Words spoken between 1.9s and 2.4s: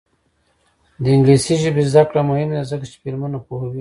زده کړه